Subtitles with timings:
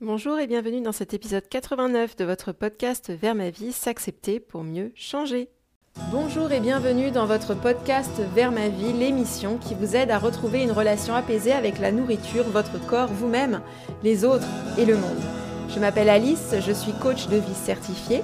[0.00, 4.62] Bonjour et bienvenue dans cet épisode 89 de votre podcast Vers ma vie, s'accepter pour
[4.62, 5.48] mieux changer.
[6.12, 10.62] Bonjour et bienvenue dans votre podcast Vers ma vie, l'émission qui vous aide à retrouver
[10.62, 13.60] une relation apaisée avec la nourriture, votre corps, vous-même,
[14.04, 14.46] les autres
[14.78, 15.18] et le monde.
[15.68, 18.22] Je m'appelle Alice, je suis coach de vie certifiée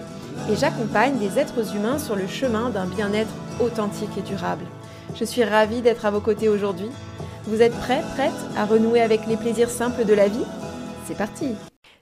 [0.48, 4.64] et j'accompagne des êtres humains sur le chemin d'un bien-être authentique et durable.
[5.16, 6.91] Je suis ravie d'être à vos côtés aujourd'hui.
[7.46, 10.46] Vous êtes prêts, prêtes à renouer avec les plaisirs simples de la vie?
[11.07, 11.55] C'est parti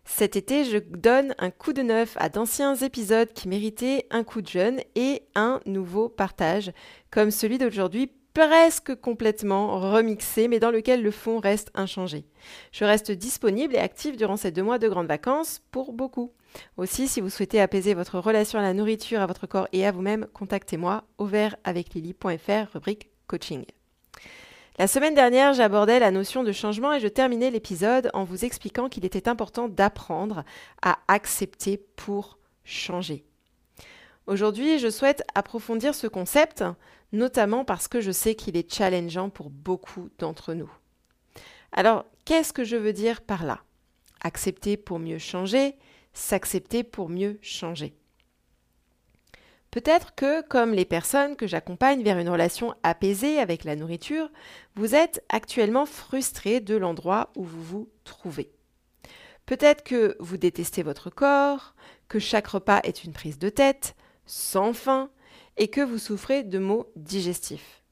[0.05, 4.43] Cet été, je donne un coup de neuf à d'anciens épisodes qui méritaient un coup
[4.43, 6.73] de jeune et un nouveau partage,
[7.11, 12.25] comme celui d'aujourd'hui presque complètement remixé, mais dans lequel le fond reste inchangé.
[12.71, 16.33] Je reste disponible et active durant ces deux mois de grandes vacances pour beaucoup.
[16.77, 19.93] Aussi, si vous souhaitez apaiser votre relation à la nourriture, à votre corps et à
[19.93, 21.29] vous-même, contactez-moi au
[21.65, 23.65] avec lily.fr, rubrique coaching.
[24.79, 28.89] La semaine dernière, j'abordais la notion de changement et je terminais l'épisode en vous expliquant
[28.89, 30.45] qu'il était important d'apprendre
[30.81, 33.23] à accepter pour changer.
[34.27, 36.65] Aujourd'hui, je souhaite approfondir ce concept,
[37.13, 40.73] notamment parce que je sais qu'il est challengeant pour beaucoup d'entre nous.
[41.73, 43.61] Alors, qu'est-ce que je veux dire par là?
[44.23, 45.77] Accepter pour mieux changer,
[46.15, 47.95] s'accepter pour mieux changer.
[49.73, 54.31] Peut-être que, comme les personnes que j'accompagne vers une relation apaisée avec la nourriture,
[54.77, 58.53] vous êtes actuellement frustré de l'endroit où vous vous trouvez.
[59.47, 61.75] Peut-être que vous détestez votre corps,
[62.09, 65.11] que chaque repas est une prise de tête, sans fin,
[65.57, 67.83] et que vous souffrez de maux digestifs.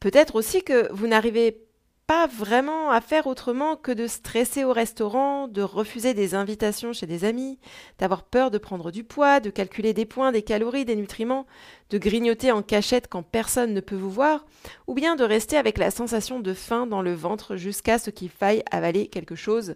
[0.00, 1.65] Peut-être aussi que vous n'arrivez
[2.06, 7.06] pas vraiment à faire autrement que de stresser au restaurant, de refuser des invitations chez
[7.06, 7.58] des amis,
[7.98, 11.46] d'avoir peur de prendre du poids, de calculer des points, des calories, des nutriments,
[11.90, 14.46] de grignoter en cachette quand personne ne peut vous voir,
[14.86, 18.30] ou bien de rester avec la sensation de faim dans le ventre jusqu'à ce qu'il
[18.30, 19.74] faille avaler quelque chose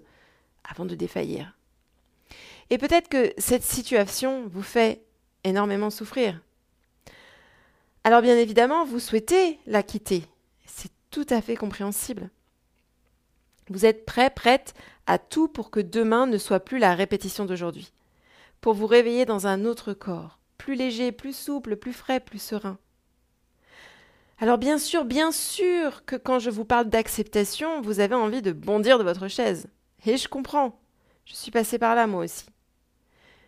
[0.63, 1.57] avant de défaillir.
[2.71, 5.03] Et peut-être que cette situation vous fait
[5.43, 6.41] énormément souffrir.
[8.05, 10.25] Alors bien évidemment, vous souhaitez la quitter,
[11.11, 12.31] tout à fait compréhensible.
[13.69, 14.75] Vous êtes prêt, prête
[15.07, 17.93] à tout pour que demain ne soit plus la répétition d'aujourd'hui,
[18.61, 22.79] pour vous réveiller dans un autre corps, plus léger, plus souple, plus frais, plus serein.
[24.39, 28.53] Alors bien sûr, bien sûr que quand je vous parle d'acceptation, vous avez envie de
[28.53, 29.69] bondir de votre chaise.
[30.07, 30.81] Et je comprends.
[31.27, 32.47] Je suis passée par là moi aussi.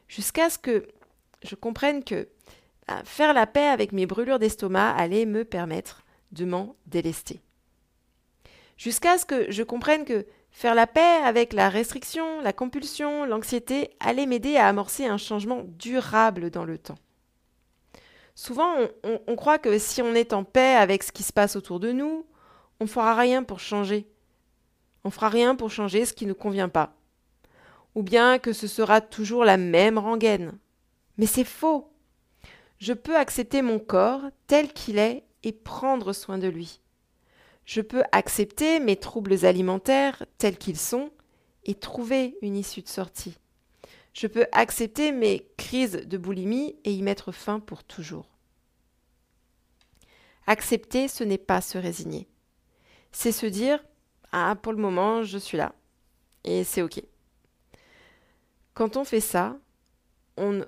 [0.06, 0.86] Jusqu'à ce que
[1.42, 2.28] je comprenne que
[2.86, 6.02] bah, faire la paix avec mes brûlures d'estomac allait me permettre
[6.32, 7.40] de m'en délester
[8.82, 13.91] jusqu'à ce que je comprenne que faire la paix avec la restriction, la compulsion, l'anxiété
[14.00, 16.98] allait m'aider à amorcer un changement durable dans le temps.
[18.34, 18.75] Souvent,
[19.28, 21.93] on, croit que si on est en paix avec ce qui se passe autour de
[21.93, 22.26] nous,
[22.81, 24.09] on ne fera rien pour changer.
[25.04, 26.93] On ne fera rien pour changer ce qui ne convient pas.
[27.94, 30.59] Ou bien que ce sera toujours la même rengaine.
[31.19, 31.93] Mais c'est faux.
[32.78, 36.81] Je peux accepter mon corps tel qu'il est et prendre soin de lui.
[37.64, 41.10] Je peux accepter mes troubles alimentaires tels qu'ils sont
[41.64, 43.38] et trouver une issue de sortie.
[44.12, 48.26] Je peux accepter mes crises de boulimie et y mettre fin pour toujours.
[50.46, 52.28] Accepter, ce n'est pas se résigner.
[53.12, 53.82] C'est se dire
[54.32, 55.74] Ah, pour le moment, je suis là.
[56.44, 57.02] Et c'est OK.
[58.74, 59.56] Quand on fait ça,
[60.36, 60.64] on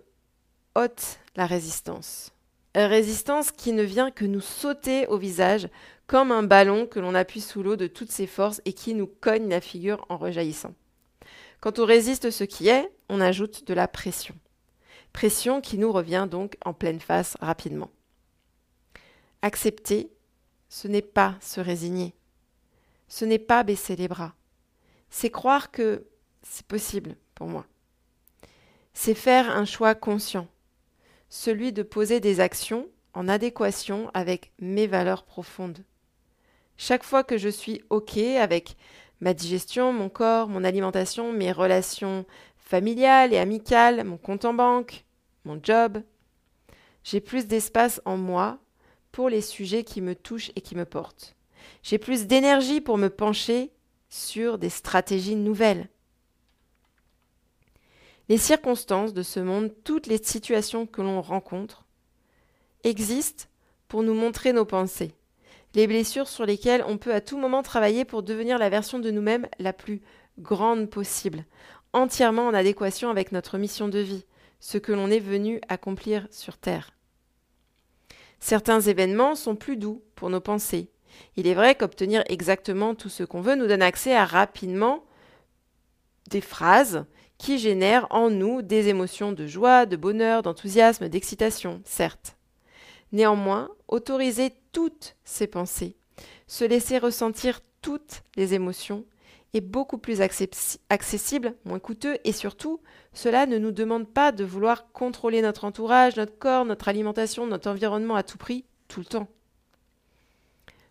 [0.77, 2.34] ôte la résistance.
[2.75, 5.69] Résistance qui ne vient que nous sauter au visage
[6.07, 9.07] comme un ballon que l'on appuie sous l'eau de toutes ses forces et qui nous
[9.07, 10.75] cogne la figure en rejaillissant.
[11.61, 14.34] Quand on résiste ce qui est, on ajoute de la pression.
[15.13, 17.91] Pression qui nous revient donc en pleine face rapidement.
[19.41, 20.11] Accepter,
[20.69, 22.15] ce n'est pas se résigner.
[23.09, 24.34] Ce n'est pas baisser les bras.
[25.11, 26.07] C'est croire que
[26.43, 27.65] c'est possible pour moi.
[28.93, 30.49] C'est faire un choix conscient,
[31.34, 35.84] celui de poser des actions en adéquation avec mes valeurs profondes.
[36.77, 38.77] Chaque fois que je suis OK avec
[39.21, 42.25] ma digestion, mon corps, mon alimentation, mes relations
[42.57, 45.04] familiales et amicales, mon compte en banque,
[45.45, 46.01] mon job,
[47.03, 48.60] j'ai plus d'espace en moi
[49.10, 51.34] pour les sujets qui me touchent et qui me portent.
[51.83, 53.72] J'ai plus d'énergie pour me pencher
[54.09, 55.89] sur des stratégies nouvelles.
[58.28, 61.84] Les circonstances de ce monde, toutes les situations que l'on rencontre,
[62.82, 63.44] existent
[63.88, 65.15] pour nous montrer nos pensées
[65.74, 69.10] les blessures sur lesquelles on peut à tout moment travailler pour devenir la version de
[69.10, 70.00] nous-mêmes la plus
[70.38, 71.44] grande possible,
[71.92, 74.24] entièrement en adéquation avec notre mission de vie,
[74.60, 76.92] ce que l'on est venu accomplir sur Terre.
[78.41, 80.91] Certains événements sont plus doux pour nos pensées.
[81.36, 85.04] Il est vrai qu'obtenir exactement tout ce qu'on veut nous donne accès à rapidement
[86.30, 87.04] des phrases
[87.45, 92.39] qui génèrent en nous des émotions de joie, de bonheur, d'enthousiasme, d'excitation, certes.
[93.13, 95.95] Néanmoins, autoriser toutes ces pensées,
[96.47, 99.05] se laisser ressentir toutes les émotions
[99.53, 102.81] est beaucoup plus accessible, moins coûteux et surtout,
[103.13, 107.69] cela ne nous demande pas de vouloir contrôler notre entourage, notre corps, notre alimentation, notre
[107.69, 109.29] environnement à tout prix, tout le temps.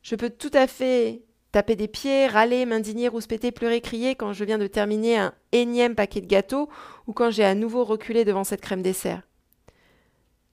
[0.03, 1.23] Je peux tout à fait
[1.53, 5.93] taper des pieds, râler, m'indigner, rouspéter, pleurer, crier quand je viens de terminer un énième
[5.93, 6.67] paquet de gâteaux
[7.05, 9.21] ou quand j'ai à nouveau reculé devant cette crème dessert.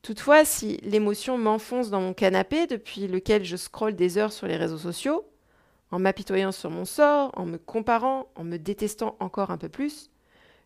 [0.03, 4.57] Toutefois, si l'émotion m'enfonce dans mon canapé depuis lequel je scrolle des heures sur les
[4.57, 5.27] réseaux sociaux,
[5.91, 10.11] en m'apitoyant sur mon sort, en me comparant, en me détestant encore un peu plus,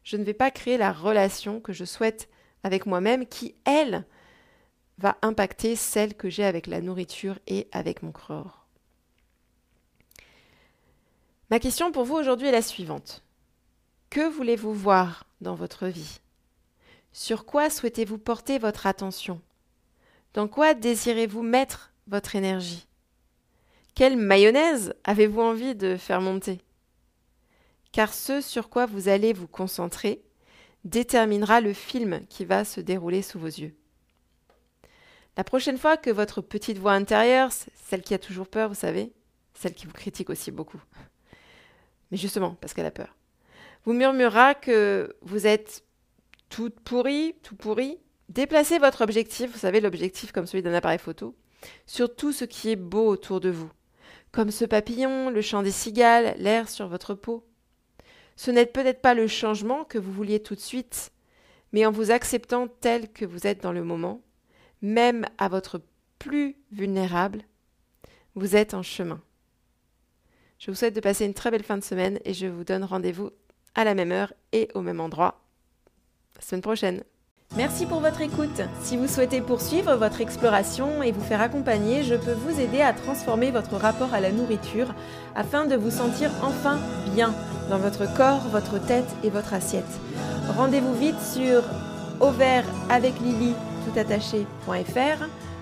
[0.03, 2.29] je ne vais pas créer la relation que je souhaite
[2.65, 4.05] avec moi-même qui, elle,
[4.99, 8.64] va impacter celle que j'ai avec la nourriture et avec mon corps.
[11.51, 13.23] Ma question pour vous aujourd'hui est la suivante.
[14.09, 16.21] Que voulez-vous voir dans votre vie?
[17.13, 19.43] Sur quoi souhaitez-vous porter votre attention?
[20.33, 22.87] Dans quoi désirez-vous mettre votre énergie?
[23.95, 26.63] Quelle mayonnaise avez-vous envie de faire monter?
[27.93, 30.23] Car ce sur quoi vous allez vous concentrer
[30.85, 33.75] déterminera le film qui va se dérouler sous vos yeux.
[35.37, 39.13] La prochaine fois que votre petite voix intérieure, celle qui a toujours peur, vous savez,
[39.55, 40.81] celle qui vous critique aussi beaucoup,
[42.11, 43.17] mais justement parce qu'elle a peur.
[43.85, 45.85] Vous murmurera que vous êtes
[46.49, 47.99] toute pourrie, tout pourri.
[48.29, 51.35] Déplacez votre objectif, vous savez, l'objectif comme celui d'un appareil photo,
[51.87, 53.71] sur tout ce qui est beau autour de vous,
[54.33, 57.47] comme ce papillon, le chant des cigales, l'air sur votre peau.
[58.37, 61.13] Ce n'est peut-être pas le changement que vous vouliez tout de suite,
[61.73, 64.23] mais en vous acceptant tel que vous êtes dans le moment,
[64.81, 65.83] même à votre
[66.19, 67.43] plus vulnérable,
[68.35, 69.21] vous êtes en chemin.
[70.65, 72.85] Je vous souhaite de passer une très belle fin de semaine et je vous donne
[72.85, 73.29] rendez-vous
[73.75, 75.43] à la même heure et au même endroit
[76.37, 77.03] la semaine prochaine.
[77.55, 78.63] Merci pour votre écoute.
[78.81, 82.95] Si vous souhaitez poursuivre votre exploration et vous faire accompagner, je peux vous aider à
[82.95, 84.95] transformer votre rapport à la nourriture
[85.35, 86.81] afin de vous sentir enfin
[87.15, 87.35] bien
[87.69, 89.85] dans votre corps, votre tête et votre assiette.
[90.57, 91.63] Rendez-vous vite sur
[92.89, 93.53] avec Lily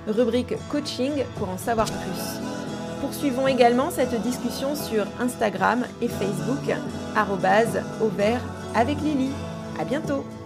[0.06, 2.51] rubrique coaching pour en savoir plus.
[3.02, 6.72] Poursuivons également cette discussion sur Instagram et Facebook,
[8.00, 8.40] au vert
[8.76, 9.32] avec Lily.
[9.80, 10.24] À bientôt!